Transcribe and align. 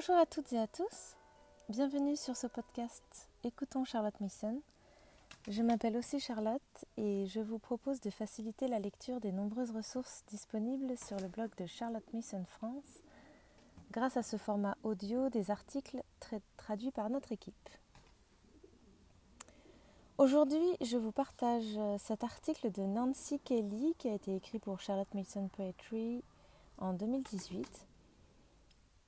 Bonjour 0.00 0.16
à 0.16 0.24
toutes 0.24 0.54
et 0.54 0.58
à 0.58 0.66
tous, 0.66 1.14
bienvenue 1.68 2.16
sur 2.16 2.34
ce 2.34 2.46
podcast 2.46 3.28
Écoutons 3.44 3.84
Charlotte 3.84 4.18
Mason. 4.18 4.62
Je 5.46 5.60
m'appelle 5.60 5.94
aussi 5.98 6.20
Charlotte 6.20 6.86
et 6.96 7.26
je 7.26 7.38
vous 7.38 7.58
propose 7.58 8.00
de 8.00 8.08
faciliter 8.08 8.66
la 8.66 8.78
lecture 8.78 9.20
des 9.20 9.30
nombreuses 9.30 9.72
ressources 9.72 10.24
disponibles 10.28 10.96
sur 10.96 11.20
le 11.20 11.28
blog 11.28 11.50
de 11.58 11.66
Charlotte 11.66 12.14
Mason 12.14 12.42
France 12.46 13.02
grâce 13.90 14.16
à 14.16 14.22
ce 14.22 14.38
format 14.38 14.74
audio 14.84 15.28
des 15.28 15.50
articles 15.50 16.02
traduits 16.56 16.92
par 16.92 17.10
notre 17.10 17.32
équipe. 17.32 17.68
Aujourd'hui, 20.16 20.78
je 20.80 20.96
vous 20.96 21.12
partage 21.12 21.78
cet 21.98 22.24
article 22.24 22.72
de 22.72 22.80
Nancy 22.80 23.38
Kelly 23.40 23.94
qui 23.98 24.08
a 24.08 24.14
été 24.14 24.34
écrit 24.34 24.60
pour 24.60 24.80
Charlotte 24.80 25.12
Mason 25.12 25.48
Poetry 25.48 26.24
en 26.78 26.94
2018 26.94 27.89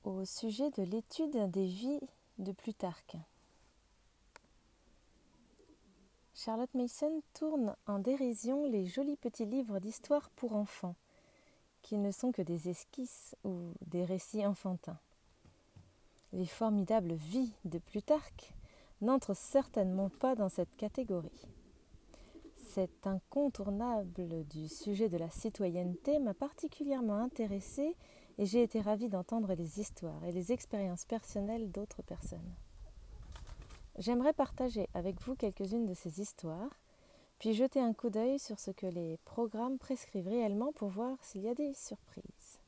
au 0.04 0.24
sujet 0.24 0.70
de 0.70 0.82
l'étude 0.82 1.50
des 1.50 1.66
vies 1.66 2.00
de 2.38 2.52
Plutarque. 2.52 3.16
Charlotte 6.34 6.74
Mason 6.74 7.22
tourne 7.34 7.76
en 7.86 7.98
dérision 7.98 8.66
les 8.66 8.86
jolis 8.86 9.16
petits 9.16 9.46
livres 9.46 9.78
d'histoire 9.78 10.30
pour 10.30 10.56
enfants, 10.56 10.96
qui 11.82 11.98
ne 11.98 12.10
sont 12.10 12.32
que 12.32 12.42
des 12.42 12.68
esquisses 12.68 13.36
ou 13.44 13.72
des 13.86 14.04
récits 14.04 14.44
enfantins. 14.44 14.98
Les 16.32 16.46
formidables 16.46 17.12
vies 17.12 17.52
de 17.64 17.78
Plutarque 17.78 18.54
n'entrent 19.02 19.36
certainement 19.36 20.08
pas 20.08 20.34
dans 20.34 20.48
cette 20.48 20.74
catégorie. 20.76 21.46
Cet 22.56 23.06
incontournable 23.06 24.44
du 24.46 24.66
sujet 24.68 25.08
de 25.08 25.18
la 25.18 25.30
citoyenneté 25.30 26.18
m'a 26.18 26.34
particulièrement 26.34 27.16
intéressée 27.16 27.94
et 28.38 28.46
j'ai 28.46 28.62
été 28.62 28.80
ravie 28.80 29.08
d'entendre 29.08 29.54
les 29.54 29.80
histoires 29.80 30.24
et 30.24 30.32
les 30.32 30.52
expériences 30.52 31.04
personnelles 31.04 31.70
d'autres 31.70 32.02
personnes. 32.02 32.54
J'aimerais 33.98 34.32
partager 34.32 34.88
avec 34.94 35.20
vous 35.22 35.34
quelques-unes 35.34 35.86
de 35.86 35.94
ces 35.94 36.20
histoires, 36.20 36.80
puis 37.38 37.52
jeter 37.52 37.80
un 37.80 37.92
coup 37.92 38.08
d'œil 38.08 38.38
sur 38.38 38.58
ce 38.58 38.70
que 38.70 38.86
les 38.86 39.18
programmes 39.24 39.78
prescrivent 39.78 40.28
réellement 40.28 40.72
pour 40.72 40.88
voir 40.88 41.18
s'il 41.22 41.42
y 41.42 41.48
a 41.48 41.54
des 41.54 41.74
surprises. 41.74 42.58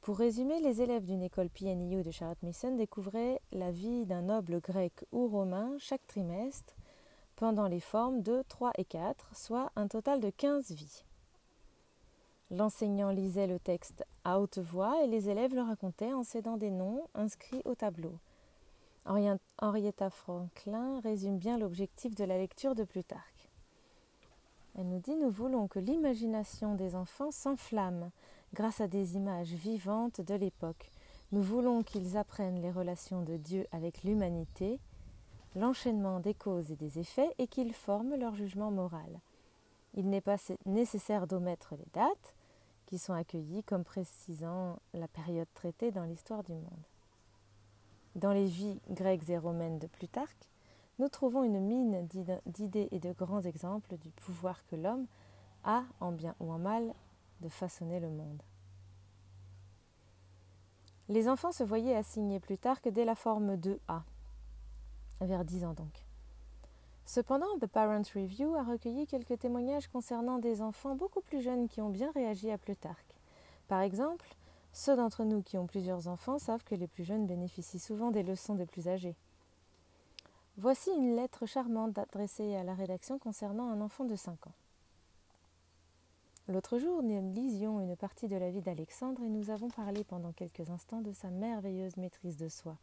Pour 0.00 0.18
résumer, 0.18 0.58
les 0.60 0.80
élèves 0.80 1.04
d'une 1.04 1.22
école 1.22 1.50
PNIU 1.50 2.02
de 2.02 2.10
Charlotte 2.10 2.42
Mason 2.42 2.74
découvraient 2.76 3.40
la 3.52 3.70
vie 3.70 4.06
d'un 4.06 4.22
noble 4.22 4.60
grec 4.60 5.04
ou 5.12 5.28
romain 5.28 5.76
chaque 5.78 6.06
trimestre 6.06 6.74
pendant 7.36 7.68
les 7.68 7.80
formes 7.80 8.22
2, 8.22 8.42
3 8.44 8.72
et 8.78 8.84
4, 8.84 9.36
soit 9.36 9.70
un 9.76 9.86
total 9.86 10.20
de 10.20 10.30
15 10.30 10.72
vies. 10.72 11.04
L'enseignant 12.50 13.10
lisait 13.10 13.46
le 13.46 13.58
texte 13.58 14.04
à 14.24 14.40
haute 14.40 14.58
voix 14.58 15.04
et 15.04 15.06
les 15.06 15.28
élèves 15.28 15.54
le 15.54 15.60
racontaient 15.60 16.14
en 16.14 16.22
cédant 16.22 16.56
des 16.56 16.70
noms 16.70 17.06
inscrits 17.14 17.62
au 17.66 17.74
tableau. 17.74 18.18
Henrietta 19.58 20.10
Franklin 20.10 21.00
résume 21.00 21.38
bien 21.38 21.58
l'objectif 21.58 22.14
de 22.14 22.24
la 22.24 22.38
lecture 22.38 22.74
de 22.74 22.84
Plutarque. 22.84 23.50
Elle 24.78 24.88
nous 24.88 25.00
dit 25.00 25.16
Nous 25.16 25.30
voulons 25.30 25.66
que 25.66 25.78
l'imagination 25.78 26.74
des 26.74 26.94
enfants 26.94 27.30
s'enflamme 27.30 28.10
grâce 28.54 28.80
à 28.80 28.88
des 28.88 29.16
images 29.16 29.52
vivantes 29.52 30.20
de 30.20 30.34
l'époque. 30.34 30.90
Nous 31.32 31.42
voulons 31.42 31.82
qu'ils 31.82 32.16
apprennent 32.16 32.62
les 32.62 32.70
relations 32.70 33.22
de 33.22 33.36
Dieu 33.36 33.66
avec 33.72 34.04
l'humanité, 34.04 34.78
l'enchaînement 35.54 36.20
des 36.20 36.34
causes 36.34 36.70
et 36.70 36.76
des 36.76 36.98
effets, 36.98 37.34
et 37.38 37.46
qu'ils 37.46 37.74
forment 37.74 38.14
leur 38.14 38.34
jugement 38.34 38.70
moral. 38.70 39.20
Il 39.94 40.08
n'est 40.08 40.20
pas 40.20 40.36
nécessaire 40.64 41.26
d'omettre 41.26 41.74
les 41.74 41.88
dates, 41.92 42.34
qui 42.88 42.96
sont 42.96 43.12
accueillis 43.12 43.62
comme 43.64 43.84
précisant 43.84 44.78
la 44.94 45.08
période 45.08 45.46
traitée 45.52 45.90
dans 45.90 46.04
l'histoire 46.04 46.42
du 46.42 46.54
monde. 46.54 46.86
Dans 48.14 48.32
les 48.32 48.46
vies 48.46 48.80
grecques 48.88 49.28
et 49.28 49.36
romaines 49.36 49.78
de 49.78 49.86
Plutarque, 49.86 50.48
nous 50.98 51.10
trouvons 51.10 51.44
une 51.44 51.60
mine 51.60 52.08
d'idées 52.46 52.88
et 52.90 52.98
de 52.98 53.12
grands 53.12 53.42
exemples 53.42 53.98
du 53.98 54.08
pouvoir 54.08 54.64
que 54.68 54.76
l'homme 54.76 55.06
a, 55.64 55.84
en 56.00 56.12
bien 56.12 56.34
ou 56.40 56.50
en 56.50 56.58
mal, 56.58 56.94
de 57.42 57.50
façonner 57.50 58.00
le 58.00 58.08
monde. 58.08 58.42
Les 61.10 61.28
enfants 61.28 61.52
se 61.52 61.64
voyaient 61.64 61.94
assigner 61.94 62.40
Plutarque 62.40 62.88
dès 62.88 63.04
la 63.04 63.14
forme 63.14 63.56
2A, 63.56 64.00
vers 65.20 65.44
10 65.44 65.66
ans 65.66 65.74
donc. 65.74 66.07
Cependant, 67.18 67.58
The 67.60 67.66
Parent 67.66 68.04
Review 68.14 68.54
a 68.54 68.62
recueilli 68.62 69.04
quelques 69.04 69.40
témoignages 69.40 69.88
concernant 69.88 70.38
des 70.38 70.62
enfants 70.62 70.94
beaucoup 70.94 71.20
plus 71.20 71.42
jeunes 71.42 71.66
qui 71.66 71.80
ont 71.80 71.88
bien 71.88 72.12
réagi 72.12 72.48
à 72.52 72.58
Plutarque. 72.58 73.16
Par 73.66 73.80
exemple, 73.80 74.36
ceux 74.72 74.94
d'entre 74.94 75.24
nous 75.24 75.42
qui 75.42 75.58
ont 75.58 75.66
plusieurs 75.66 76.06
enfants 76.06 76.38
savent 76.38 76.62
que 76.62 76.76
les 76.76 76.86
plus 76.86 77.02
jeunes 77.02 77.26
bénéficient 77.26 77.80
souvent 77.80 78.12
des 78.12 78.22
leçons 78.22 78.54
des 78.54 78.66
plus 78.66 78.86
âgés. 78.86 79.16
Voici 80.58 80.90
une 80.92 81.16
lettre 81.16 81.44
charmante 81.44 81.98
adressée 81.98 82.54
à 82.54 82.62
la 82.62 82.74
rédaction 82.74 83.18
concernant 83.18 83.68
un 83.68 83.80
enfant 83.80 84.04
de 84.04 84.14
5 84.14 84.46
ans. 84.46 84.54
L'autre 86.46 86.78
jour, 86.78 87.02
nous 87.02 87.34
lisions 87.34 87.80
une 87.80 87.96
partie 87.96 88.28
de 88.28 88.36
la 88.36 88.52
vie 88.52 88.62
d'Alexandre 88.62 89.24
et 89.24 89.28
nous 89.28 89.50
avons 89.50 89.70
parlé 89.70 90.04
pendant 90.04 90.30
quelques 90.30 90.70
instants 90.70 91.00
de 91.00 91.10
sa 91.10 91.30
merveilleuse 91.30 91.96
maîtrise 91.96 92.36
de 92.36 92.48
soi, 92.48 92.76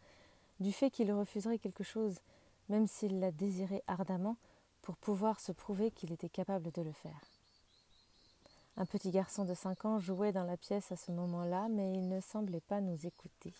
du 0.60 0.74
fait 0.74 0.90
qu'il 0.90 1.14
refuserait 1.14 1.58
quelque 1.58 1.86
chose 1.86 2.20
même 2.70 2.88
s'il 2.88 3.20
la 3.20 3.32
désirait 3.32 3.84
ardemment, 3.88 4.38
pour 4.82 4.98
pouvoir 4.98 5.40
se 5.40 5.52
prouver 5.52 5.92
qu'il 5.92 6.12
était 6.12 6.30
capable 6.30 6.72
de 6.72 6.82
le 6.82 6.92
faire. 6.92 7.22
Un 8.78 8.86
petit 8.86 9.10
garçon 9.10 9.46
de 9.46 9.54
cinq 9.54 9.86
ans 9.86 10.00
jouait 10.00 10.34
dans 10.34 10.44
la 10.44 10.58
pièce 10.58 10.92
à 10.92 10.96
ce 10.96 11.12
moment-là, 11.12 11.68
mais 11.70 11.94
il 11.94 12.08
ne 12.10 12.20
semblait 12.20 12.62
pas 12.62 12.82
nous 12.82 13.06
écouter. 13.06 13.54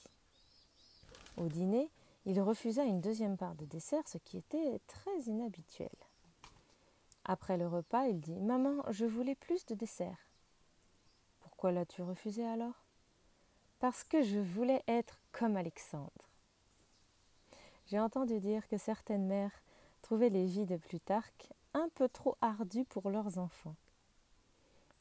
Au 1.38 1.48
dîner, 1.48 1.90
il 2.26 2.42
refusa 2.42 2.84
une 2.84 3.02
deuxième 3.02 3.38
part 3.38 3.56
de 3.56 3.66
dessert, 3.66 4.08
ce 4.08 4.18
qui 4.18 4.38
était 4.38 4.80
très 4.88 5.22
inhabituel. 5.28 5.90
Après 7.24 7.58
le 7.58 7.68
repas, 7.68 8.06
il 8.08 8.20
dit 8.20 8.40
Maman, 8.40 8.84
je 8.90 9.06
voulais 9.06 9.36
plus 9.36 9.66
de 9.66 9.74
dessert. 9.74 10.18
Pourquoi 11.40 11.72
l'as-tu 11.72 12.02
refusé 12.02 12.46
alors 12.46 12.86
Parce 13.80 14.04
que 14.04 14.22
je 14.22 14.40
voulais 14.40 14.84
être 14.88 15.20
comme 15.32 15.56
Alexandre. 15.56 16.30
J'ai 17.88 18.00
entendu 18.00 18.40
dire 18.40 18.68
que 18.68 18.78
certaines 18.78 19.28
mères 19.28 19.62
trouvaient 20.02 20.30
les 20.30 20.46
vies 20.46 20.66
de 20.66 20.78
Plutarque 20.78 21.54
un 21.74 21.90
peu 21.94 22.10
trop 22.10 22.36
ardues 22.42 22.86
pour 22.86 23.10
leurs 23.10 23.38
enfants. 23.38 23.76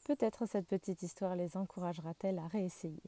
Peut-être 0.05 0.47
cette 0.47 0.67
petite 0.67 1.03
histoire 1.03 1.35
les 1.35 1.57
encouragera-t-elle 1.57 2.39
à 2.39 2.47
réessayer. 2.47 3.03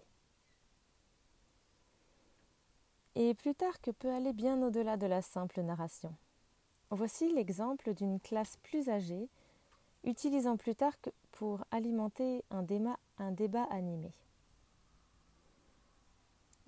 Et 3.15 3.35
Plutarque 3.35 3.93
peut 3.99 4.11
aller 4.11 4.33
bien 4.33 4.63
au-delà 4.63 4.97
de 4.97 5.07
la 5.07 5.21
simple 5.21 5.61
narration. 5.63 6.15
Voici 6.91 7.33
l'exemple 7.33 7.95
d'une 7.95 8.21
classe 8.21 8.57
plus 8.63 8.89
âgée 8.89 9.29
utilisant 10.05 10.57
Plutarque 10.57 11.11
pour 11.33 11.65
alimenter 11.71 12.45
un 12.51 12.63
débat, 12.63 12.99
un 13.19 13.33
débat 13.33 13.65
animé. 13.65 14.13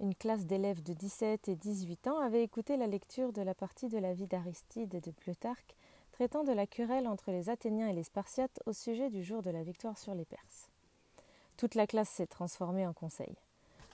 Une 0.01 0.15
classe 0.15 0.47
d'élèves 0.47 0.83
de 0.85 0.93
17 0.93 1.49
et 1.49 1.57
18 1.57 2.07
ans 2.07 2.19
avait 2.19 2.45
écouté 2.45 2.77
la 2.77 2.87
lecture 2.87 3.33
de 3.33 3.43
la 3.43 3.55
partie 3.55 3.89
de 3.89 3.99
la 3.99 4.15
vie 4.15 4.29
d'Aristide 4.29 4.95
et 4.95 5.01
de 5.01 5.11
Plutarque 5.11 5.75
traitant 6.13 6.45
de 6.45 6.53
la 6.53 6.67
querelle 6.67 7.09
entre 7.09 7.33
les 7.33 7.51
Athéniens 7.51 7.89
et 7.89 7.93
les 7.93 8.05
Spartiates 8.05 8.61
au 8.67 8.73
sujet 8.73 9.11
du 9.11 9.25
jour 9.25 9.43
de 9.43 9.51
la 9.51 9.65
victoire 9.65 9.99
sur 9.99 10.15
les 10.15 10.25
Perses. 10.25 10.71
Toute 11.57 11.75
la 11.75 11.89
classe 11.89 12.11
s'est 12.11 12.29
transformée 12.29 12.87
en 12.87 12.93
conseil. 12.93 13.35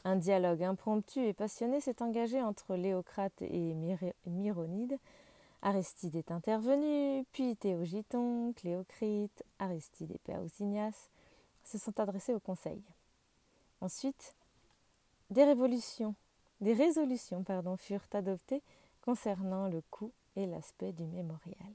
Un 0.05 0.17
dialogue 0.17 0.63
impromptu 0.63 1.21
et 1.21 1.33
passionné 1.33 1.81
s'est 1.81 2.03
engagé 2.03 2.43
entre 2.43 2.77
Léocrate 2.77 3.41
et 3.41 3.75
Myronide. 4.27 4.99
Aristide 5.63 6.17
est 6.17 6.31
intervenu, 6.31 7.25
puis 7.33 7.57
Théogiton, 7.57 8.53
Cléocrite, 8.53 9.43
Aristide 9.59 10.13
et 10.13 10.19
Pausinias 10.19 11.09
se 11.63 11.79
sont 11.79 11.99
adressés 11.99 12.35
au 12.35 12.41
conseil. 12.41 12.83
Ensuite, 13.81 14.35
des 15.35 15.43
révolutions, 15.43 16.15
des 16.61 16.75
résolutions 16.75 17.43
pardon, 17.43 17.77
furent 17.77 18.07
adoptées 18.13 18.63
concernant 19.03 19.67
le 19.67 19.83
coût 19.91 20.13
et 20.37 20.47
l'aspect 20.47 20.93
du 20.93 21.05
mémorial. 21.05 21.73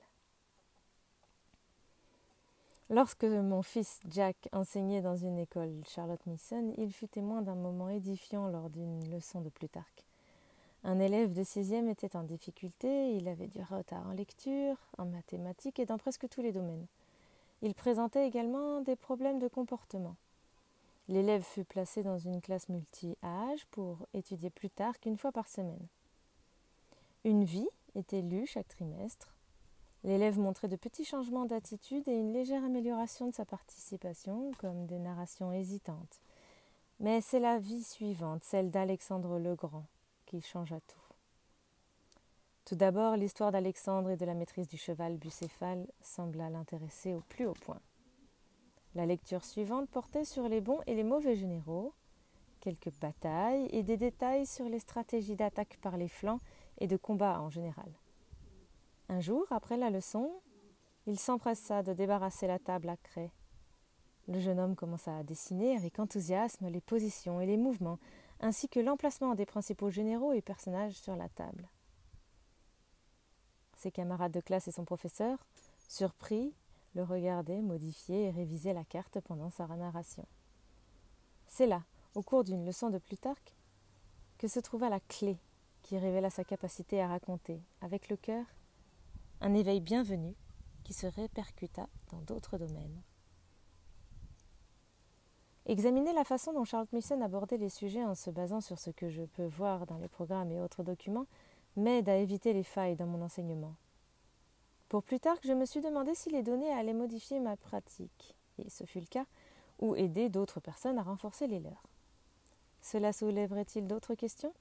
Lorsque 2.89 3.25
mon 3.25 3.61
fils 3.61 4.00
Jack 4.09 4.47
enseignait 4.53 5.01
dans 5.01 5.17
une 5.17 5.38
école 5.38 5.83
Charlotte 5.85 6.25
Mason, 6.25 6.73
il 6.77 6.94
fut 6.94 7.09
témoin 7.09 7.41
d'un 7.41 7.56
moment 7.56 7.89
édifiant 7.89 8.47
lors 8.47 8.69
d'une 8.69 9.03
leçon 9.11 9.41
de 9.41 9.50
Plutarque. 9.50 10.06
Un 10.85 10.97
élève 11.00 11.33
de 11.33 11.44
sixième 11.44 11.89
était 11.89 12.15
en 12.15 12.23
difficulté, 12.23 13.13
il 13.13 13.27
avait 13.27 13.47
du 13.47 13.61
retard 13.61 14.07
en 14.07 14.13
lecture, 14.13 14.77
en 14.97 15.06
mathématiques 15.06 15.79
et 15.79 15.85
dans 15.85 15.97
presque 15.97 16.29
tous 16.29 16.41
les 16.41 16.53
domaines. 16.53 16.88
Il 17.61 17.75
présentait 17.75 18.25
également 18.25 18.79
des 18.79 18.95
problèmes 18.95 19.39
de 19.39 19.50
comportement. 19.50 20.15
L'élève 21.09 21.41
fut 21.41 21.63
placé 21.63 22.03
dans 22.03 22.19
une 22.19 22.39
classe 22.39 22.69
multi-âge 22.69 23.65
pour 23.71 24.07
étudier 24.13 24.51
plus 24.51 24.69
tard 24.69 25.00
qu'une 25.00 25.17
fois 25.17 25.31
par 25.31 25.47
semaine. 25.47 25.88
Une 27.23 27.44
vie 27.44 27.67
était 27.95 28.21
lue 28.21 28.45
chaque 28.45 28.67
trimestre. 28.67 29.35
L'élève 30.03 30.38
montrait 30.38 30.67
de 30.67 30.75
petits 30.75 31.06
changements 31.06 31.45
d'attitude 31.45 32.07
et 32.07 32.15
une 32.15 32.31
légère 32.31 32.63
amélioration 32.63 33.27
de 33.27 33.33
sa 33.33 33.44
participation, 33.44 34.51
comme 34.59 34.85
des 34.85 35.00
narrations 35.00 35.51
hésitantes. 35.51 36.21
Mais 37.00 37.21
c'est 37.21 37.39
la 37.39 37.57
vie 37.57 37.83
suivante, 37.83 38.44
celle 38.44 38.69
d'Alexandre 38.69 39.39
le 39.39 39.56
Grand, 39.56 39.88
qui 40.27 40.41
changea 40.41 40.79
tout. 40.81 41.00
Tout 42.65 42.75
d'abord, 42.75 43.15
l'histoire 43.15 43.51
d'Alexandre 43.51 44.11
et 44.11 44.17
de 44.17 44.25
la 44.25 44.35
maîtrise 44.35 44.67
du 44.67 44.77
cheval 44.77 45.17
bucéphale 45.17 45.88
sembla 46.03 46.51
l'intéresser 46.51 47.15
au 47.15 47.21
plus 47.21 47.47
haut 47.47 47.57
point. 47.61 47.81
La 48.99 49.05
lecture 49.05 49.45
suivante 49.45 49.89
portait 49.89 50.25
sur 50.25 50.49
les 50.49 50.59
bons 50.59 50.81
et 50.85 50.93
les 50.93 51.05
mauvais 51.05 51.37
généraux, 51.37 51.93
quelques 52.59 52.91
batailles 52.99 53.69
et 53.71 53.81
des 53.81 53.95
détails 53.95 54.45
sur 54.45 54.67
les 54.67 54.79
stratégies 54.79 55.37
d'attaque 55.37 55.77
par 55.81 55.95
les 55.95 56.09
flancs 56.09 56.41
et 56.79 56.87
de 56.87 56.97
combat 56.97 57.39
en 57.39 57.49
général. 57.49 57.89
Un 59.07 59.21
jour, 59.21 59.45
après 59.51 59.77
la 59.77 59.89
leçon, 59.89 60.41
il 61.07 61.17
s'empressa 61.17 61.81
de 61.81 61.93
débarrasser 61.93 62.45
la 62.45 62.59
table 62.59 62.89
à 62.89 62.97
craie. 62.97 63.31
Le 64.27 64.41
jeune 64.41 64.59
homme 64.59 64.75
commença 64.75 65.17
à 65.17 65.23
dessiner 65.23 65.77
avec 65.77 65.97
enthousiasme 65.97 66.67
les 66.67 66.81
positions 66.81 67.39
et 67.39 67.45
les 67.45 67.55
mouvements, 67.55 67.99
ainsi 68.41 68.67
que 68.67 68.81
l'emplacement 68.81 69.33
des 69.33 69.45
principaux 69.45 69.89
généraux 69.89 70.33
et 70.33 70.41
personnages 70.41 70.99
sur 70.99 71.15
la 71.15 71.29
table. 71.29 71.69
Ses 73.77 73.91
camarades 73.91 74.33
de 74.33 74.41
classe 74.41 74.67
et 74.67 74.73
son 74.73 74.83
professeur, 74.83 75.37
surpris, 75.87 76.53
le 76.99 77.05
regardaient 77.05 77.61
modifier 77.61 78.25
et 78.25 78.29
réviser 78.29 78.73
la 78.73 78.83
carte 78.83 79.21
pendant 79.21 79.49
sa 79.49 79.65
narration. 79.67 80.25
C'est 81.47 81.65
là, 81.65 81.83
au 82.13 82.21
cours 82.21 82.43
d'une 82.43 82.65
leçon 82.65 82.89
de 82.89 82.97
Plutarque, 82.97 83.55
que 84.37 84.49
se 84.49 84.59
trouva 84.59 84.89
la 84.89 84.99
clé 84.99 85.37
qui 85.81 85.97
révéla 85.97 86.29
sa 86.29 86.43
capacité 86.43 87.01
à 87.01 87.07
raconter, 87.07 87.61
avec 87.79 88.09
le 88.09 88.17
cœur, 88.17 88.45
un 89.39 89.53
éveil 89.53 89.79
bienvenu 89.79 90.35
qui 90.83 90.91
se 90.91 91.07
répercuta 91.07 91.87
dans 92.11 92.19
d'autres 92.21 92.57
domaines. 92.57 93.01
Examiner 95.67 96.11
la 96.11 96.25
façon 96.25 96.51
dont 96.51 96.65
Charles 96.65 96.87
Mason 96.91 97.21
abordait 97.21 97.57
les 97.57 97.69
sujets 97.69 98.03
en 98.03 98.15
se 98.15 98.29
basant 98.29 98.59
sur 98.59 98.77
ce 98.77 98.89
que 98.89 99.07
je 99.07 99.23
peux 99.23 99.45
voir 99.45 99.85
dans 99.85 99.99
les 99.99 100.09
programmes 100.09 100.51
et 100.51 100.59
autres 100.59 100.83
documents 100.83 101.27
m'aide 101.77 102.09
à 102.09 102.17
éviter 102.17 102.51
les 102.51 102.63
failles 102.63 102.97
dans 102.97 103.07
mon 103.07 103.21
enseignement. 103.21 103.75
Pour 104.89 105.03
plus 105.03 105.19
je 105.44 105.53
me 105.53 105.65
suis 105.65 105.81
demandé 105.81 106.15
si 106.15 106.31
les 106.31 106.41
données 106.41 106.74
allaient 106.74 106.94
modifier 106.94 107.39
ma 107.39 107.56
pratique, 107.56 108.36
et 108.57 108.69
ce 108.69 108.83
fut 108.86 109.00
le 109.00 109.06
cas, 109.06 109.25
ou 109.77 109.95
aider 109.95 110.30
d'autres 110.30 110.59
personnes 110.59 110.97
à 110.97 111.03
renforcer 111.03 111.45
les 111.45 111.59
leurs. 111.59 111.83
Cela 112.81 113.13
soulèverait-il 113.13 113.88
d'autres 113.88 114.15
questions? 114.15 114.53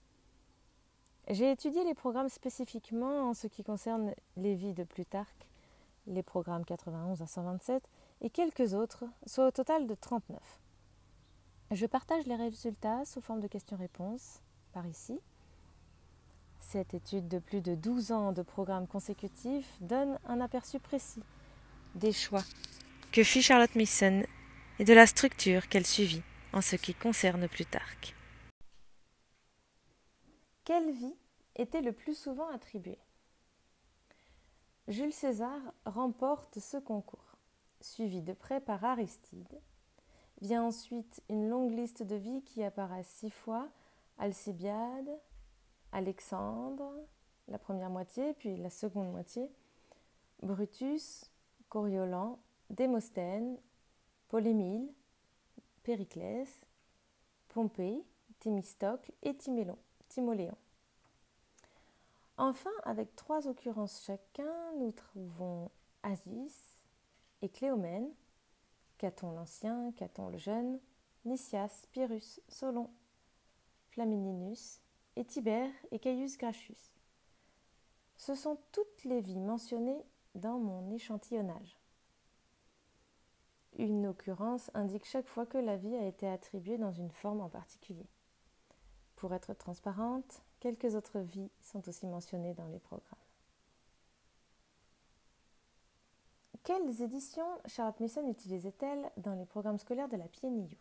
J'ai 1.31 1.51
étudié 1.51 1.83
les 1.85 1.95
programmes 1.95 2.29
spécifiquement 2.29 3.29
en 3.29 3.35
ce 3.35 3.47
qui 3.47 3.65
concerne 3.65 4.15
les 4.37 4.55
vies 4.55 4.75
de 4.75 4.85
Plutarque, 4.85 5.49
les 6.07 6.23
programmes 6.23 6.65
91 6.65 7.23
à 7.23 7.27
127 7.27 7.89
et 8.21 8.31
quelques 8.31 8.75
autres, 8.75 9.05
soit 9.27 9.47
au 9.47 9.51
total 9.51 9.87
de 9.87 9.95
39. 9.95 10.39
Je 11.71 11.87
partage 11.87 12.27
les 12.27 12.37
résultats 12.37 13.05
sous 13.05 13.21
forme 13.21 13.41
de 13.41 13.47
questions-réponses 13.47 14.41
par 14.73 14.87
ici. 14.87 15.21
Cette 16.71 16.93
étude 16.93 17.29
de 17.29 17.39
plus 17.39 17.63
de 17.63 17.75
12 17.75 18.13
ans 18.13 18.33
de 18.33 18.43
programmes 18.43 18.87
consécutifs 18.87 19.75
donne 19.81 20.19
un 20.27 20.39
aperçu 20.39 20.79
précis 20.79 21.23
des 21.95 22.13
choix 22.13 22.45
que 23.11 23.25
fit 23.25 23.41
Charlotte 23.41 23.75
Mason 23.75 24.23
et 24.79 24.85
de 24.85 24.93
la 24.93 25.07
structure 25.07 25.67
qu'elle 25.69 25.87
suivit 25.87 26.23
en 26.53 26.61
ce 26.61 26.77
qui 26.77 26.93
concerne 26.93 27.49
Plutarque. 27.49 28.15
Quelle 30.67 30.91
vie 30.91 31.17
était 31.57 31.81
le 31.81 31.93
plus 31.93 32.15
souvent 32.15 32.51
attribuée? 32.51 32.99
Jules 34.89 35.15
César 35.15 35.59
remporte 35.87 36.59
ce 36.59 36.77
concours, 36.77 37.39
suivi 37.81 38.21
de 38.21 38.35
près 38.35 38.61
par 38.61 38.85
Aristide. 38.85 39.59
Vient 40.43 40.65
ensuite 40.65 41.23
une 41.31 41.49
longue 41.49 41.73
liste 41.73 42.03
de 42.03 42.17
vies 42.17 42.43
qui 42.43 42.63
apparaît 42.63 43.05
six 43.05 43.31
fois 43.31 43.71
Alcibiade, 44.19 45.09
Alexandre, 45.93 46.93
la 47.49 47.59
première 47.59 47.91
moitié, 47.91 48.35
puis 48.35 48.57
la 48.57 48.71
seconde 48.71 49.11
moitié, 49.11 49.51
Brutus, 50.43 51.31
Coriolan, 51.69 52.39
Démosthène, 52.71 53.59
Polémile, 54.29 54.93
Périclès, 55.83 56.49
Pompée, 57.49 58.05
Thémistocle 58.41 59.13
et 59.23 59.37
Timoléon. 59.37 60.57
Enfin, 62.37 62.71
avec 62.85 63.17
trois 63.17 63.49
occurrences 63.49 64.05
chacun, 64.05 64.53
nous 64.79 64.93
trouvons 64.93 65.71
Asis 66.03 66.81
et 67.43 67.49
Cléomène, 67.49 68.11
Caton 68.99 69.33
l'Ancien, 69.33 69.93
Caton 69.93 70.29
le 70.29 70.39
Jeune, 70.39 70.79
Nicias, 71.25 71.87
Pyrrhus, 71.91 72.41
Solon, 72.49 72.91
Flamininus 73.91 74.81
et 75.19 75.25
Tibère 75.25 75.73
et 75.91 75.99
Caius 75.99 76.39
Gracchus. 76.39 76.93
Ce 78.17 78.37
sont 78.37 78.57
toutes 78.71 79.05
les 79.05 79.21
vies 79.21 79.41
mentionnées 79.41 80.05
dans 80.37 80.61
mon 80.61 80.93
échantillonnage. 80.93 81.77
Une 83.79 84.07
occurrence 84.07 84.71
indique 84.75 85.05
chaque 85.05 85.27
fois 85.27 85.45
que 85.45 85.59
la 85.59 85.77
vie 85.77 85.97
a 85.97 86.07
été 86.07 86.29
attribuée 86.29 86.79
dans 86.79 86.93
une 86.93 87.11
forme 87.11 87.41
en 87.41 87.49
particulier. 87.49 88.07
Pour 89.17 89.35
être 89.35 89.55
transparente, 89.55 90.41
quelques 90.61 90.95
autres 90.95 91.19
vies 91.19 91.51
sont 91.63 91.89
aussi 91.89 92.07
mentionnées 92.07 92.55
dans 92.55 92.69
les 92.69 92.79
programmes. 92.79 93.19
Quelles 96.63 97.03
éditions 97.03 97.59
Charlotte 97.67 97.99
Mason 97.99 98.29
utilisait-elle 98.29 99.11
dans 99.17 99.35
les 99.35 99.47
programmes 99.47 99.79
scolaires 99.79 100.09
de 100.09 100.17
la 100.17 100.29
PNIU 100.29 100.79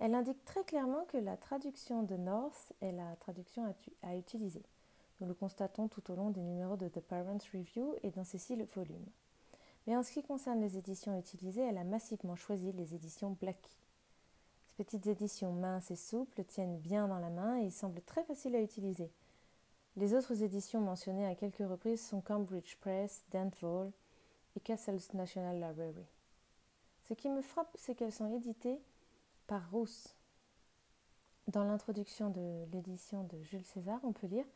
elle 0.00 0.14
indique 0.14 0.44
très 0.44 0.64
clairement 0.64 1.04
que 1.06 1.16
la 1.16 1.36
traduction 1.36 2.02
de 2.02 2.16
North 2.16 2.72
est 2.80 2.92
la 2.92 3.16
traduction 3.16 3.74
à, 4.02 4.16
utiliser. 4.16 4.62
Nous 5.20 5.26
le 5.28 5.34
constatons 5.34 5.88
tout 5.88 6.10
au 6.10 6.16
long 6.16 6.30
des 6.30 6.42
numéros 6.42 6.76
de 6.76 6.88
The 6.88 7.00
Parents 7.00 7.38
Review 7.52 7.94
et 8.02 8.10
dans 8.10 8.24
ces 8.24 8.38
six 8.38 8.56
volumes. 8.74 9.06
Mais 9.86 9.96
en 9.96 10.02
ce 10.02 10.12
qui 10.12 10.22
concerne 10.22 10.60
les 10.60 10.76
éditions 10.76 11.18
utilisées, 11.18 11.62
elle 11.62 11.78
a 11.78 11.84
massivement 11.84 12.36
choisi 12.36 12.72
les 12.72 12.94
éditions 12.94 13.36
Blackie. 13.40 13.78
Ces 14.76 14.84
petites 14.84 15.06
éditions 15.06 15.52
minces 15.52 15.90
et 15.90 15.96
souples 15.96 16.42
tiennent 16.44 16.78
bien 16.78 17.06
dans 17.06 17.20
la 17.20 17.30
main 17.30 17.58
et 17.58 17.70
semblent 17.70 18.02
très 18.02 18.24
faciles 18.24 18.56
à 18.56 18.62
utiliser. 18.62 19.10
Les 19.96 20.14
autres 20.14 20.42
éditions 20.42 20.80
mentionnées 20.80 21.26
à 21.26 21.36
quelques 21.36 21.58
reprises 21.58 22.04
sont 22.04 22.20
Cambridge 22.20 22.76
Press, 22.80 23.24
Dentville 23.30 23.92
et 24.56 24.60
Castle's 24.60 25.12
National 25.14 25.60
Library. 25.60 26.04
Ce 27.04 27.14
qui 27.14 27.28
me 27.28 27.42
frappe, 27.42 27.76
c'est 27.78 27.94
qu'elles 27.94 28.12
sont 28.12 28.34
éditées 28.34 28.80
par 29.46 29.70
Rousse. 29.70 30.14
Dans 31.48 31.64
l'introduction 31.64 32.30
de 32.30 32.64
l'édition 32.72 33.24
de 33.24 33.42
Jules 33.42 33.64
César, 33.64 34.00
on 34.02 34.12
peut 34.12 34.26
lire 34.26 34.46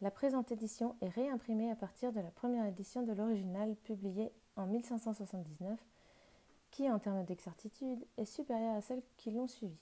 La 0.00 0.10
présente 0.10 0.50
édition 0.50 0.96
est 1.00 1.08
réimprimée 1.08 1.70
à 1.70 1.76
partir 1.76 2.12
de 2.12 2.20
la 2.20 2.30
première 2.30 2.66
édition 2.66 3.02
de 3.02 3.12
l'original 3.12 3.76
publiée 3.76 4.32
en 4.56 4.66
1579, 4.66 5.78
qui, 6.70 6.90
en 6.90 6.98
termes 6.98 7.24
d'exactitude, 7.24 8.04
est 8.16 8.24
supérieure 8.24 8.76
à 8.76 8.80
celles 8.80 9.02
qui 9.16 9.30
l'ont 9.30 9.46
suivie. 9.46 9.80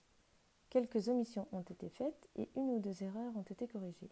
Quelques 0.69 1.09
omissions 1.09 1.49
ont 1.53 1.63
été 1.63 1.89
faites 1.89 2.29
et 2.37 2.51
une 2.57 2.71
ou 2.71 2.79
deux 2.79 3.03
erreurs 3.03 3.37
ont 3.37 3.43
été 3.43 3.67
corrigées. 3.67 4.11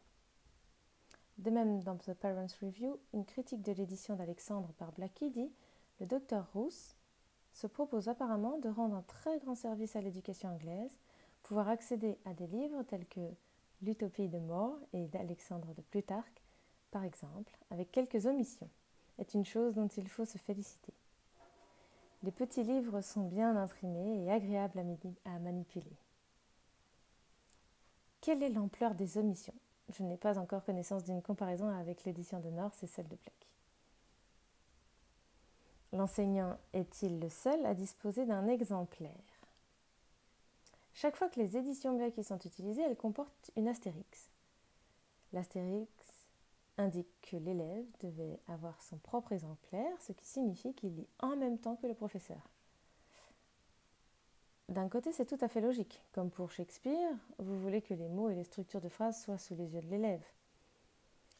De 1.39 1.51
même, 1.51 1.83
dans 1.83 1.97
The 1.97 2.15
Parents 2.15 2.47
Review, 2.63 2.99
une 3.13 3.25
critique 3.25 3.63
de 3.63 3.73
l'édition 3.73 4.15
d'Alexandre 4.15 4.73
par 4.79 4.93
Blackie 4.93 5.31
dit 5.31 5.53
Le 6.01 6.07
docteur 6.07 6.51
Rousse 6.53 6.97
se 7.55 7.67
propose 7.67 8.09
apparemment 8.09 8.59
de 8.59 8.69
rendre 8.69 8.97
un 8.97 9.03
très 9.03 9.39
grand 9.39 9.55
service 9.55 9.97
à 9.97 10.01
l'éducation 10.01 10.51
anglaise, 10.51 10.99
pouvoir 11.43 11.69
accéder 11.69 12.19
à 12.25 12.35
des 12.35 12.47
livres 12.47 12.83
tels 12.83 13.07
que 13.07 13.21
L'Utopie 13.83 14.29
de 14.29 14.39
More 14.39 14.79
et 14.93 15.07
d'Alexandre 15.09 15.75
de 15.75 15.83
Plutarque, 15.83 16.43
par 16.91 17.05
exemple, 17.05 17.57
avec 17.71 17.91
quelques 17.93 18.27
omissions, 18.27 18.71
est 19.19 19.35
une 19.35 19.45
chose 19.45 19.75
dont 19.75 19.89
il 19.89 20.09
faut 20.09 20.25
se 20.25 20.39
féliciter. 20.39 20.93
Les 22.23 22.33
petits 22.33 22.63
livres 22.63 23.03
sont 23.03 23.29
bien 23.29 23.57
imprimés 23.57 24.25
et 24.25 24.33
agréables 24.33 24.83
à, 25.27 25.39
manipuler. 25.39 25.97
Quelle 28.21 28.43
est 28.43 28.49
l'ampleur 28.49 28.95
des 28.95 29.19
omissions? 29.19 29.55
Je 29.91 30.03
n'ai 30.03 30.17
pas 30.17 30.39
encore 30.39 30.65
connaissance 30.65 31.05
d'une 31.05 31.21
comparaison 31.21 31.69
avec 31.69 32.05
l'édition 32.05 32.41
de 32.41 32.49
North 32.49 32.83
et 32.83 32.87
celle 32.87 33.09
de 33.09 33.17
Plaque. 33.17 33.54
L'enseignant 35.95 36.59
est-il 36.73 37.21
le 37.21 37.29
seul 37.29 37.65
à 37.65 37.73
disposer 37.73 38.27
d'un 38.27 38.49
exemplaire? 38.49 39.13
Chaque 40.93 41.17
fois 41.17 41.29
que 41.29 41.39
les 41.39 41.57
éditions 41.57 41.97
Blackie 41.97 42.25
sont 42.25 42.39
utilisées, 42.41 42.83
elles 42.83 42.97
comportent 42.97 43.53
une 43.55 43.69
astérix. 43.69 44.33
L'astérix 45.33 45.89
indique 46.79 47.21
que 47.23 47.37
l'élève 47.37 47.87
devait 48.01 48.41
avoir 48.49 48.83
son 48.83 48.97
propre 48.99 49.31
exemplaire, 49.31 50.01
ce 50.01 50.11
qui 50.11 50.27
signifie 50.27 50.75
qu'il 50.75 50.97
lit 50.97 51.07
en 51.21 51.37
même 51.37 51.59
temps 51.59 51.77
que 51.77 51.87
le 51.87 51.95
professeur. 51.95 52.51
D'un 54.69 54.89
côté, 54.89 55.13
c'est 55.13 55.27
tout 55.27 55.39
à 55.43 55.49
fait 55.49 55.61
logique. 55.61 56.03
Comme 56.13 56.31
pour 56.31 56.51
Shakespeare, 56.51 57.15
vous 57.39 57.61
voulez 57.61 57.83
que 57.83 57.95
les 57.95 58.09
mots 58.09 58.31
et 58.31 58.35
les 58.35 58.43
structures 58.43 58.81
de 58.81 58.89
phrases 58.89 59.23
soient 59.23 59.39
sous 59.39 59.55
les 59.55 59.75
yeux 59.75 59.83
de 59.83 59.91
l'élève. 59.91 60.25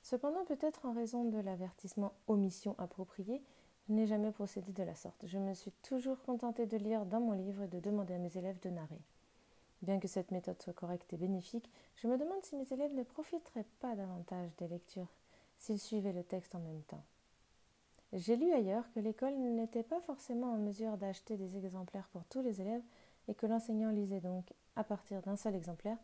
Cependant, 0.03 0.45
peut-être 0.45 0.87
en 0.87 0.93
raison 0.93 1.25
de 1.25 1.39
l'avertissement 1.39 2.13
omission 2.29 2.77
appropriée, 2.79 3.43
je 3.89 3.93
n'ai 3.93 4.07
jamais 4.07 4.33
procédé 4.33 4.73
de 4.73 4.83
la 4.83 4.95
sorte. 4.95 5.27
Je 5.27 5.39
me 5.39 5.53
suis 5.55 5.73
toujours 5.83 6.21
contentée 6.23 6.67
de 6.67 6.77
lire 6.77 7.05
dans 7.05 7.21
mon 7.21 7.33
livre 7.33 7.63
et 7.63 7.69
de 7.69 7.81
demander 7.81 8.15
à 8.15 8.19
mes 8.19 8.37
élèves 8.37 8.61
de 8.61 8.71
narrer. 8.71 9.01
Bien 9.83 10.01
que 10.01 10.09
cette 10.09 10.31
méthode 10.31 10.61
soit 10.63 10.73
correcte 10.73 11.13
et 11.13 11.19
bénéfique, 11.19 11.71
je 11.97 12.09
me 12.09 12.17
demande 12.17 12.43
si 12.43 12.57
mes 12.57 12.73
élèves 12.73 12.95
ne 12.95 13.03
profiteraient 13.03 13.67
pas 13.81 13.95
davantage 13.95 14.57
des 14.57 14.69
lectures 14.69 15.13
s'ils 15.59 15.79
suivaient 15.79 16.13
le 16.13 16.25
texte 16.25 16.55
en 16.55 16.61
même 16.61 16.83
temps. 16.83 17.05
J'ai 18.15 18.37
lu 18.37 18.53
ailleurs 18.53 18.91
que 18.93 19.01
l'école 19.01 19.35
n'était 19.35 19.83
pas 19.83 20.01
forcément 20.01 20.53
en 20.53 20.57
mesure 20.57 20.97
d'acheter 20.97 21.37
des 21.37 21.57
exemplaires 21.57 22.09
pour 22.13 22.25
tous 22.27 22.41
les 22.41 22.61
élèves 22.61 22.83
et 23.29 23.35
que 23.35 23.47
l'enseignant 23.47 23.91
lisait 23.91 24.21
donc 24.21 24.47
à 24.77 24.85
partir 24.85 25.21
d'un 25.21 25.37
seul 25.37 25.55
exemplaire, 25.55 25.99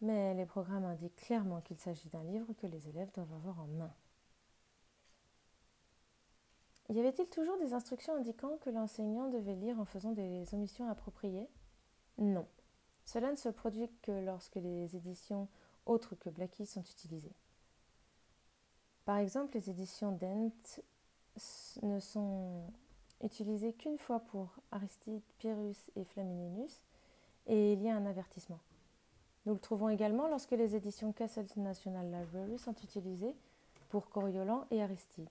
mais 0.00 0.34
les 0.34 0.46
programmes 0.46 0.84
indiquent 0.84 1.16
clairement 1.16 1.60
qu'il 1.60 1.78
s'agit 1.78 2.08
d'un 2.08 2.22
livre 2.24 2.52
que 2.54 2.66
les 2.66 2.88
élèves 2.88 3.10
doivent 3.14 3.34
avoir 3.34 3.60
en 3.60 3.66
main. 3.66 3.92
Y 6.94 7.00
avait-il 7.00 7.26
toujours 7.26 7.58
des 7.58 7.74
instructions 7.74 8.14
indiquant 8.14 8.56
que 8.58 8.70
l'enseignant 8.70 9.28
devait 9.28 9.56
lire 9.56 9.80
en 9.80 9.84
faisant 9.84 10.12
des 10.12 10.54
omissions 10.54 10.88
appropriées? 10.88 11.48
Non. 12.18 12.46
Cela 13.04 13.32
ne 13.32 13.36
se 13.36 13.48
produit 13.48 13.90
que 14.00 14.12
lorsque 14.12 14.54
les 14.54 14.94
éditions 14.94 15.48
autres 15.86 16.14
que 16.14 16.30
Blackie 16.30 16.66
sont 16.66 16.84
utilisées. 16.84 17.34
Par 19.04 19.16
exemple, 19.16 19.56
les 19.56 19.70
éditions 19.70 20.12
Dent 20.12 20.52
ne 21.82 21.98
sont 21.98 22.62
utilisées 23.24 23.72
qu'une 23.72 23.98
fois 23.98 24.20
pour 24.20 24.54
Aristide, 24.70 25.20
Pyrrhus 25.38 25.90
et 25.96 26.04
Flamininus, 26.04 26.80
et 27.48 27.72
il 27.72 27.82
y 27.82 27.88
a 27.88 27.96
un 27.96 28.06
avertissement. 28.06 28.60
Nous 29.46 29.54
le 29.54 29.58
trouvons 29.58 29.88
également 29.88 30.28
lorsque 30.28 30.52
les 30.52 30.76
éditions 30.76 31.12
Castle 31.12 31.46
National 31.56 32.06
Library 32.06 32.56
sont 32.56 32.76
utilisées 32.84 33.34
pour 33.88 34.10
Coriolan 34.10 34.68
et 34.70 34.80
Aristide. 34.80 35.28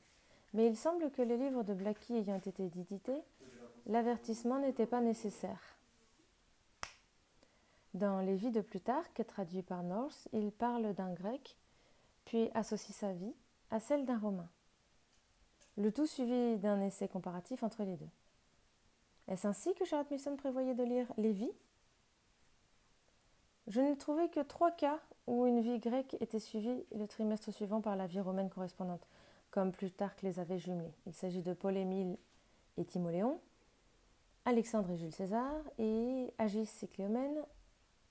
Mais 0.54 0.68
il 0.68 0.78
semble 0.78 1.10
que 1.12 1.22
les 1.22 1.38
livres 1.38 1.64
de 1.64 1.74
Blackie 1.74 2.16
ayant 2.16 2.38
été 2.38 2.66
édités, 2.66 3.22
l'avertissement 3.88 4.60
n'était 4.60 4.86
pas 4.86 5.02
nécessaire. 5.02 5.60
Dans 7.94 8.20
Les 8.20 8.36
Vies 8.36 8.52
de 8.52 8.62
Plutarque, 8.62 9.24
traduit 9.28 9.62
par 9.62 9.84
North, 9.84 10.28
il 10.34 10.52
parle 10.52 10.94
d'un 10.94 11.14
grec, 11.14 11.58
puis 12.26 12.50
associe 12.54 12.96
sa 12.96 13.14
vie 13.14 13.34
à 13.72 13.80
celle 13.80 14.06
d'un 14.06 14.18
romain. 14.18 14.48
Le 15.78 15.92
tout 15.92 16.06
suivi 16.06 16.58
d'un 16.58 16.82
essai 16.82 17.08
comparatif 17.08 17.64
entre 17.64 17.84
les 17.84 17.96
deux. 17.96 18.10
Est-ce 19.28 19.48
ainsi 19.48 19.74
que 19.74 19.86
Charlotte 19.86 20.12
Mason 20.12 20.36
prévoyait 20.36 20.76
de 20.76 20.84
lire 20.84 21.12
Les 21.18 21.32
Vies? 21.32 21.52
Je 23.68 23.80
n'ai 23.80 23.98
trouvé 23.98 24.30
que 24.30 24.42
trois 24.42 24.72
cas 24.72 25.00
où 25.26 25.46
une 25.46 25.62
vie 25.62 25.80
grecque 25.80 26.18
était 26.20 26.40
suivie 26.40 26.86
le 26.94 27.08
trimestre 27.08 27.52
suivant 27.52 27.82
par 27.82 27.96
la 27.96 28.08
vie 28.08 28.20
romaine 28.20 28.50
correspondante 28.50 29.08
comme 29.54 29.72
Plutarque 29.72 30.24
les 30.24 30.40
avait 30.40 30.58
jumelés. 30.58 30.96
Il 31.06 31.14
s'agit 31.14 31.44
de 31.44 31.54
Paul-Émile 31.54 32.18
et 32.78 32.86
Timoléon, 32.86 33.40
Alexandre 34.46 34.90
et 34.90 34.98
Jules 34.98 35.14
César, 35.14 35.54
et 35.78 36.34
Agis 36.40 36.68
et 36.82 36.88
Cléomène 36.88 37.38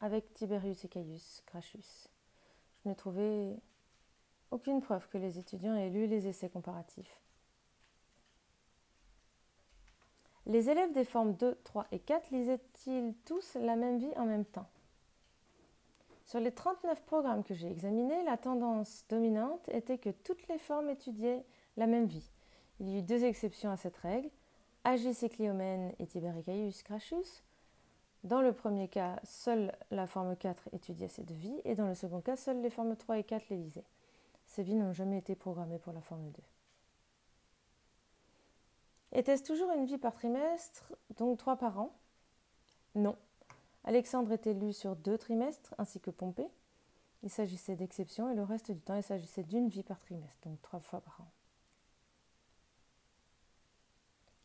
avec 0.01 0.33
Tiberius 0.35 0.85
et 0.85 0.89
Caius 0.89 1.43
Gracchus. 1.49 2.07
Je 2.79 2.89
n'ai 2.89 2.95
trouvé 2.95 3.57
aucune 4.53 4.81
preuve 4.81 5.09
que 5.09 5.19
les 5.19 5.37
étudiants 5.41 5.75
aient 5.75 5.91
lu 5.91 6.07
les 6.07 6.29
essais 6.29 6.49
comparatifs. 6.49 7.21
Les 10.47 10.71
élèves 10.71 10.93
des 10.93 11.05
formes 11.05 11.35
2, 11.35 11.59
3 11.65 11.89
et 11.91 11.99
4 11.99 12.31
lisaient-ils 12.31 13.15
tous 13.25 13.57
la 13.57 13.75
même 13.75 13.99
vie 13.99 14.17
en 14.17 14.27
même 14.27 14.45
temps? 14.45 14.69
Sur 16.33 16.41
les 16.41 16.51
39 16.51 17.05
programmes 17.05 17.45
que 17.45 17.53
j'ai 17.53 17.71
examinés, 17.71 18.25
la 18.25 18.39
tendance 18.39 19.05
dominante 19.11 19.69
était 19.69 19.99
que 19.99 20.09
toutes 20.09 20.49
les 20.49 20.57
formes 20.57 20.89
étudiaient 20.89 21.45
la 21.77 21.87
même 21.87 22.07
vie. 22.07 22.33
Il 22.81 22.89
y 22.89 22.97
eut 22.97 23.03
deux 23.03 23.23
exceptions 23.23 23.71
à 23.71 23.77
cette 23.77 23.99
règle, 23.99 24.31
Agis 24.83 25.27
et 25.27 25.29
Cliomène 25.29 25.93
et 25.99 26.07
Tibericaius 26.07 26.83
Crachus. 26.85 27.45
Dans 28.25 28.41
le 28.41 28.55
premier 28.55 28.89
cas, 28.89 29.21
seule 29.25 29.77
la 29.91 30.07
forme 30.07 30.35
4 30.35 30.71
étudiait 30.73 31.09
ces 31.09 31.23
deux 31.23 31.35
vies, 31.35 31.61
et 31.67 31.75
dans 31.75 31.87
le 31.87 31.95
second 31.95 32.23
cas, 32.23 32.37
seules 32.37 32.63
les 32.63 32.71
formes 32.71 32.97
3 32.97 33.19
et 33.19 33.25
4 33.25 33.51
les 33.51 33.59
lisaient. 33.59 33.85
Ces 34.47 34.63
vies 34.63 34.77
n'ont 34.77 34.95
jamais 34.95 35.19
été 35.19 35.35
programmées 35.35 35.81
pour 35.81 35.93
la 35.93 36.01
forme 36.01 36.31
2. 36.31 36.43
Était-ce 39.19 39.43
toujours 39.43 39.71
une 39.73 39.85
vie 39.85 39.99
par 39.99 40.15
trimestre, 40.15 40.95
donc 41.19 41.37
3 41.37 41.57
par 41.57 41.79
an? 41.79 41.95
Non, 42.95 43.19
Alexandre 43.85 44.33
était 44.33 44.55
lu 44.55 44.73
sur 44.73 44.97
deux 44.97 45.19
trimestres, 45.19 45.75
ainsi 45.79 46.01
que 46.01 46.11
Pompée. 46.11 46.49
Il 47.23 47.31
s'agissait 47.31 47.77
d'exceptions 47.77 48.31
et 48.31 48.35
le 48.35 48.43
reste 48.43 48.71
du 48.71 48.81
temps, 48.81 48.97
il 48.97 49.03
s'agissait 49.03 49.45
d'une 49.45 49.69
vie 49.69 49.83
par 49.83 49.99
trimestre, 49.99 50.49
donc 50.49 50.61
trois 50.63 50.81
fois 50.81 51.01
par 51.01 51.21
an. 51.21 51.31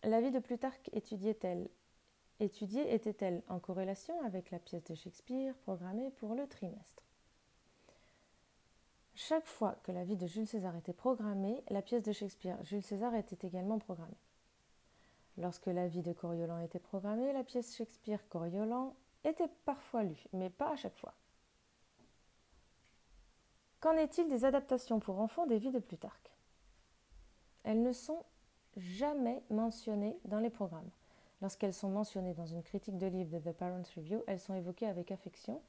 La 0.03 0.21
vie 0.21 0.31
de 0.31 0.39
Plutarque 0.39 0.89
étudiait-elle 0.93 1.69
Étudiée 2.39 2.93
était-elle 2.93 3.41
en 3.49 3.59
corrélation 3.59 4.21
avec 4.23 4.51
la 4.51 4.59
pièce 4.59 4.83
de 4.83 4.93
Shakespeare 4.93 5.55
programmée 5.63 6.11
pour 6.11 6.35
le 6.35 6.47
trimestre? 6.47 7.03
Chaque 9.15 9.47
fois 9.47 9.75
que 9.81 9.91
la 9.91 10.03
vie 10.03 10.17
de 10.17 10.27
Jules 10.27 10.45
César 10.45 10.75
était 10.75 10.93
programmée, 10.93 11.63
la 11.69 11.81
pièce 11.81 12.03
de 12.03 12.11
Shakespeare 12.11 12.63
Jules 12.63 12.83
César 12.83 13.15
était 13.15 13.47
également 13.47 13.79
programmée. 13.79 14.21
Lorsque 15.39 15.65
la 15.65 15.87
vie 15.87 16.03
de 16.03 16.13
Coriolan 16.13 16.59
était 16.59 16.77
programmée, 16.77 17.33
la 17.33 17.43
pièce 17.43 17.75
Shakespeare 17.75 18.27
Coriolan 18.29 18.95
était 19.23 19.49
parfois 19.65 20.03
lu, 20.03 20.23
mais 20.33 20.49
pas 20.49 20.71
à 20.71 20.75
chaque 20.75 20.97
fois. 20.97 21.13
Qu'en 23.79 23.93
est-il 23.93 24.27
des 24.27 24.45
adaptations 24.45 24.99
pour 24.99 25.19
enfants 25.19 25.45
des 25.45 25.59
vies 25.59 25.71
de 25.71 25.79
Plutarque? 25.79 26.31
Elles 27.63 27.83
ne 27.83 27.93
sont 27.93 28.23
jamais 28.75 29.43
mentionnées 29.49 30.17
dans 30.25 30.39
les 30.39 30.49
programmes. 30.49 30.89
Lorsqu'elles 31.41 31.73
sont 31.73 31.89
mentionnées 31.89 32.33
dans 32.33 32.47
une 32.47 32.63
critique 32.63 32.97
de 32.97 33.05
livre 33.05 33.29
de 33.29 33.51
The 33.51 33.55
Parents 33.55 33.83
Review, 33.95 34.23
elles 34.25 34.39
sont 34.39 34.55
évoquées 34.55 34.87
avec 34.87 35.11
affection, 35.11 35.61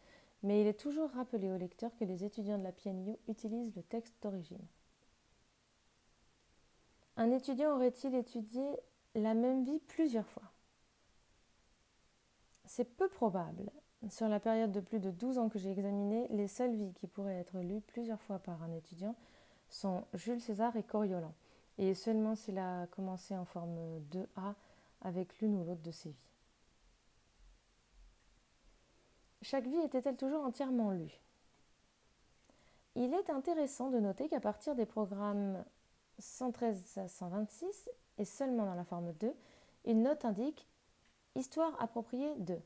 mais 0.42 0.62
il 0.62 0.66
est 0.66 0.80
toujours 0.80 1.10
rappelé 1.10 1.50
au 1.50 1.58
lecteur 1.58 1.94
que 1.96 2.04
les 2.04 2.24
étudiants 2.24 2.58
de 2.58 2.64
la 2.64 2.72
PNU 2.72 3.16
utilisent 3.28 3.74
le 3.76 3.82
texte 3.82 4.14
d'origine. 4.22 4.64
Un 7.16 7.30
étudiant 7.32 7.74
aurait-il 7.74 8.14
étudié 8.14 8.64
la 9.14 9.34
même 9.34 9.64
vie 9.64 9.80
plusieurs 9.80 10.28
fois? 10.28 10.50
C'est 12.68 12.84
peu 12.84 13.08
probable. 13.08 13.70
Sur 14.10 14.28
la 14.28 14.38
période 14.38 14.70
de 14.70 14.80
plus 14.80 15.00
de 15.00 15.10
12 15.10 15.38
ans 15.38 15.48
que 15.48 15.58
j'ai 15.58 15.72
examiné, 15.72 16.28
les 16.28 16.46
seules 16.46 16.76
vies 16.76 16.92
qui 16.94 17.08
pourraient 17.08 17.40
être 17.40 17.58
lues 17.58 17.80
plusieurs 17.80 18.20
fois 18.20 18.38
par 18.38 18.62
un 18.62 18.70
étudiant 18.72 19.16
sont 19.68 20.04
Jules 20.14 20.40
César 20.40 20.76
et 20.76 20.82
Coriolan, 20.82 21.34
et 21.78 21.94
seulement 21.94 22.36
s'il 22.36 22.58
a 22.58 22.86
commencé 22.86 23.36
en 23.36 23.44
forme 23.44 24.00
2A 24.12 24.54
avec 25.02 25.40
l'une 25.40 25.56
ou 25.56 25.64
l'autre 25.64 25.82
de 25.82 25.90
ces 25.90 26.10
vies. 26.10 26.16
Chaque 29.42 29.66
vie 29.66 29.78
était-elle 29.78 30.16
toujours 30.16 30.44
entièrement 30.44 30.90
lue? 30.90 31.20
Il 32.94 33.14
est 33.14 33.30
intéressant 33.30 33.90
de 33.90 34.00
noter 34.00 34.28
qu'à 34.28 34.40
partir 34.40 34.74
des 34.74 34.86
programmes 34.86 35.64
113 36.18 36.98
à 36.98 37.08
126, 37.08 37.90
et 38.18 38.24
seulement 38.24 38.66
dans 38.66 38.74
la 38.74 38.84
forme 38.84 39.12
2, 39.12 39.34
une 39.86 40.02
note 40.02 40.24
indique 40.24 40.68
Histoire 41.38 41.80
appropriée 41.80 42.34
de. 42.38 42.58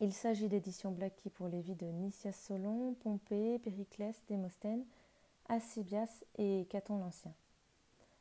Il 0.00 0.12
s'agit 0.12 0.48
d'éditions 0.48 0.90
Blackie 0.90 1.30
pour 1.30 1.46
les 1.46 1.60
vies 1.60 1.76
de 1.76 1.86
Nicias 1.86 2.32
Solon, 2.32 2.94
Pompée, 2.94 3.60
Périclès, 3.60 4.20
Démosthène, 4.26 4.84
Alcibias 5.48 6.24
et 6.38 6.66
Caton 6.68 6.98
l'Ancien. 6.98 7.32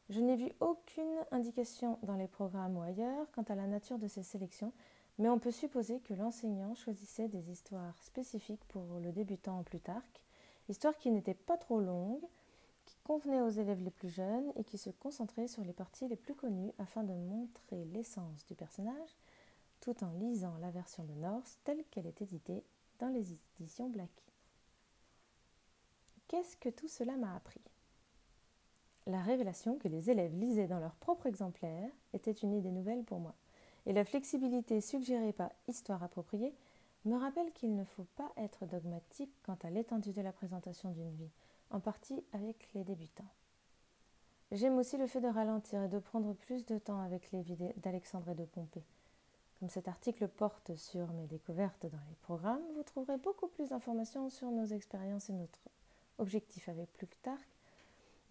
Je 0.09 0.19
n'ai 0.19 0.35
vu 0.35 0.51
aucune 0.59 1.25
indication 1.31 1.97
dans 2.03 2.17
les 2.17 2.27
programmes 2.27 2.77
ou 2.77 2.83
ailleurs 2.83 3.25
quant 3.31 3.41
à 3.49 3.55
la 3.55 3.65
nature 3.65 3.97
de 3.97 4.07
ces 4.07 4.21
sélections, 4.21 4.73
mais 5.17 5.27
on 5.27 5.39
peut 5.39 5.49
supposer 5.49 5.99
que 6.01 6.13
l'enseignant 6.13 6.75
choisissait 6.75 7.29
des 7.29 7.49
histoires 7.49 7.97
spécifiques 8.03 8.65
pour 8.67 8.99
le 8.99 9.11
débutant 9.11 9.57
en 9.57 9.63
Plutarque, 9.63 10.21
histoires 10.69 10.97
qui 10.97 11.09
n'étaient 11.09 11.33
pas 11.33 11.57
trop 11.57 11.81
longues, 11.81 12.27
convenait 13.07 13.39
aux 13.39 13.49
élèves 13.49 13.81
les 13.81 13.89
plus 13.89 14.09
jeunes 14.09 14.51
et 14.57 14.65
qui 14.65 14.77
se 14.77 14.89
concentrait 14.89 15.47
sur 15.47 15.63
les 15.63 15.71
parties 15.71 16.09
les 16.09 16.17
plus 16.17 16.35
connues 16.35 16.73
afin 16.77 17.03
de 17.03 17.13
montrer 17.13 17.85
l'essence 17.93 18.45
du 18.47 18.53
personnage 18.53 19.15
tout 19.79 20.03
en 20.03 20.11
lisant 20.19 20.57
la 20.57 20.71
version 20.71 21.05
de 21.05 21.13
Norse 21.13 21.57
telle 21.63 21.85
qu'elle 21.85 22.05
est 22.05 22.21
éditée 22.21 22.65
dans 22.99 23.07
les 23.07 23.25
éditions 23.61 23.87
Blackie. 23.87 24.33
Qu'est-ce 26.27 26.57
que 26.57 26.67
tout 26.67 26.89
cela 26.89 27.15
m'a 27.15 27.33
appris? 27.33 27.61
La 29.05 29.21
révélation 29.21 29.77
que 29.77 29.87
les 29.87 30.09
élèves 30.09 30.37
lisaient 30.37 30.67
dans 30.67 30.81
leur 30.81 30.95
propre 30.95 31.27
exemplaire 31.27 31.89
était 32.11 32.31
une 32.33 32.51
idée 32.51 32.71
nouvelle 32.71 33.05
pour 33.05 33.19
moi, 33.19 33.35
et 33.85 33.93
la 33.93 34.03
flexibilité 34.03 34.81
suggérée 34.81 35.31
par 35.31 35.51
Histoire 35.69 36.03
appropriée 36.03 36.53
me 37.05 37.15
rappelle 37.15 37.53
qu'il 37.53 37.73
ne 37.73 37.85
faut 37.85 38.07
pas 38.17 38.33
être 38.35 38.65
dogmatique 38.65 39.31
quant 39.43 39.57
à 39.63 39.69
l'étendue 39.69 40.11
de 40.11 40.21
la 40.21 40.33
présentation 40.33 40.91
d'une 40.91 41.15
vie, 41.15 41.31
en 41.71 41.79
partie 41.79 42.23
avec 42.33 42.69
les 42.73 42.83
débutants. 42.83 43.31
J'aime 44.51 44.77
aussi 44.77 44.97
le 44.97 45.07
fait 45.07 45.19
de 45.19 45.27
ralentir 45.27 45.83
et 45.83 45.89
de 45.89 45.99
prendre 45.99 46.33
plus 46.33 46.65
de 46.65 46.77
temps 46.77 47.01
avec 47.01 47.31
les 47.31 47.41
vies 47.41 47.57
d'Alexandre 47.77 48.29
et 48.29 48.35
de 48.35 48.45
Pompée. 48.45 48.85
Comme 49.59 49.69
cet 49.69 49.87
article 49.87 50.27
porte 50.27 50.75
sur 50.75 51.11
mes 51.13 51.25
découvertes 51.27 51.85
dans 51.87 51.99
les 52.09 52.15
programmes, 52.21 52.61
vous 52.75 52.83
trouverez 52.83 53.17
beaucoup 53.17 53.47
plus 53.47 53.69
d'informations 53.69 54.29
sur 54.29 54.51
nos 54.51 54.65
expériences 54.65 55.29
et 55.29 55.33
notre 55.33 55.59
objectif 56.19 56.69
avec 56.69 56.93
Plutarque 56.93 57.57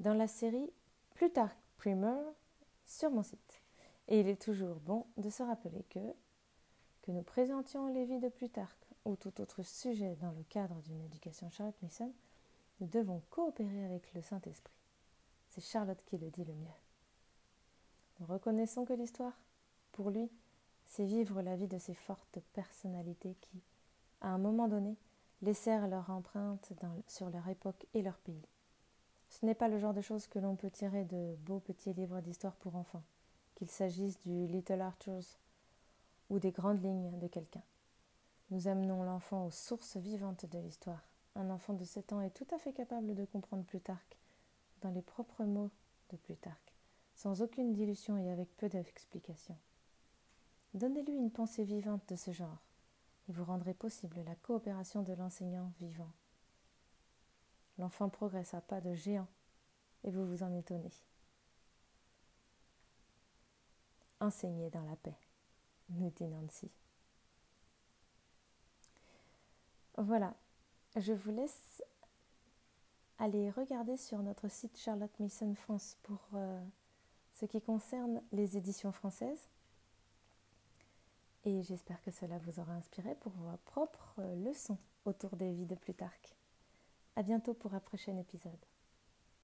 dans 0.00 0.14
la 0.14 0.28
série 0.28 0.70
Plutarque 1.14 1.58
Primer 1.76 2.16
sur 2.86 3.10
mon 3.10 3.22
site. 3.22 3.62
Et 4.08 4.20
il 4.20 4.28
est 4.28 4.40
toujours 4.40 4.76
bon 4.76 5.06
de 5.16 5.28
se 5.28 5.42
rappeler 5.42 5.84
que 5.90 6.14
Que 7.02 7.10
nous 7.10 7.22
présentions 7.22 7.88
les 7.88 8.04
vies 8.04 8.20
de 8.20 8.28
Plutarque 8.28 8.86
ou 9.04 9.16
tout 9.16 9.40
autre 9.40 9.62
sujet 9.62 10.16
dans 10.16 10.32
le 10.32 10.42
cadre 10.44 10.80
d'une 10.82 11.02
éducation 11.02 11.50
Charlotte 11.50 11.80
Mason, 11.82 12.12
nous 12.80 12.86
devons 12.86 13.22
coopérer 13.30 13.84
avec 13.84 14.12
le 14.14 14.22
Saint-Esprit. 14.22 14.74
C'est 15.48 15.60
Charlotte 15.60 16.02
qui 16.06 16.18
le 16.18 16.30
dit 16.30 16.44
le 16.44 16.54
mieux. 16.54 16.66
Nous 18.20 18.26
reconnaissons 18.26 18.84
que 18.84 18.92
l'histoire, 18.92 19.38
pour 19.92 20.10
lui, 20.10 20.30
c'est 20.86 21.04
vivre 21.04 21.42
la 21.42 21.56
vie 21.56 21.68
de 21.68 21.78
ces 21.78 21.94
fortes 21.94 22.38
personnalités 22.52 23.36
qui, 23.40 23.62
à 24.20 24.28
un 24.28 24.38
moment 24.38 24.68
donné, 24.68 24.96
laissèrent 25.42 25.88
leur 25.88 26.10
empreinte 26.10 26.72
sur 27.06 27.30
leur 27.30 27.48
époque 27.48 27.86
et 27.94 28.02
leur 28.02 28.18
pays. 28.18 28.46
Ce 29.28 29.44
n'est 29.44 29.54
pas 29.54 29.68
le 29.68 29.78
genre 29.78 29.94
de 29.94 30.00
choses 30.00 30.26
que 30.26 30.38
l'on 30.38 30.56
peut 30.56 30.70
tirer 30.70 31.04
de 31.04 31.36
beaux 31.40 31.60
petits 31.60 31.92
livres 31.92 32.20
d'histoire 32.20 32.56
pour 32.56 32.76
enfants, 32.76 33.02
qu'il 33.54 33.70
s'agisse 33.70 34.18
du 34.20 34.46
Little 34.46 34.80
Arthurs 34.80 35.38
ou 36.30 36.38
des 36.38 36.52
grandes 36.52 36.82
lignes 36.82 37.18
de 37.18 37.26
quelqu'un. 37.26 37.62
Nous 38.50 38.68
amenons 38.68 39.02
l'enfant 39.02 39.46
aux 39.46 39.50
sources 39.50 39.96
vivantes 39.96 40.46
de 40.46 40.58
l'histoire. 40.58 41.02
Un 41.36 41.50
enfant 41.50 41.74
de 41.74 41.84
7 41.84 42.14
ans 42.14 42.22
est 42.22 42.30
tout 42.30 42.46
à 42.54 42.58
fait 42.58 42.72
capable 42.72 43.14
de 43.14 43.26
comprendre 43.26 43.64
Plutarque 43.64 44.16
dans 44.80 44.90
les 44.90 45.02
propres 45.02 45.44
mots 45.44 45.70
de 46.10 46.16
Plutarque, 46.16 46.72
sans 47.14 47.42
aucune 47.42 47.74
dilution 47.74 48.16
et 48.16 48.30
avec 48.30 48.48
peu 48.56 48.70
d'explications. 48.70 49.58
Donnez-lui 50.72 51.14
une 51.14 51.30
pensée 51.30 51.64
vivante 51.64 52.08
de 52.08 52.16
ce 52.16 52.30
genre, 52.30 52.62
et 53.28 53.32
vous 53.32 53.44
rendrez 53.44 53.74
possible 53.74 54.22
la 54.24 54.34
coopération 54.36 55.02
de 55.02 55.12
l'enseignant 55.12 55.72
vivant. 55.78 56.10
L'enfant 57.78 58.08
progresse 58.08 58.54
à 58.54 58.62
pas 58.62 58.80
de 58.80 58.94
géant, 58.94 59.28
et 60.04 60.10
vous 60.10 60.24
vous 60.26 60.42
en 60.42 60.52
étonnez. 60.54 60.92
Enseignez 64.20 64.70
dans 64.70 64.84
la 64.84 64.96
paix, 64.96 65.18
nous 65.90 66.08
dit 66.10 66.28
Nancy. 66.28 66.70
Voilà, 69.98 70.34
je 70.96 71.12
vous 71.12 71.30
laisse 71.30 71.82
aller 73.18 73.50
regarder 73.50 73.96
sur 73.96 74.18
notre 74.22 74.48
site 74.48 74.76
Charlotte 74.78 75.18
Mason 75.18 75.54
France 75.54 75.96
pour 76.02 76.20
euh, 76.34 76.60
ce 77.34 77.46
qui 77.46 77.60
concerne 77.60 78.22
les 78.32 78.56
éditions 78.56 78.92
françaises. 78.92 79.48
Et 81.44 81.62
j'espère 81.62 82.02
que 82.02 82.10
cela 82.10 82.38
vous 82.38 82.60
aura 82.60 82.72
inspiré 82.72 83.14
pour 83.16 83.32
vos 83.32 83.56
propres 83.64 84.20
leçons 84.44 84.78
autour 85.04 85.36
des 85.36 85.52
vies 85.52 85.66
de 85.66 85.76
Plutarque. 85.76 86.34
À 87.14 87.22
bientôt 87.22 87.54
pour 87.54 87.74
un 87.74 87.80
prochain 87.80 88.16
épisode. 88.18 88.52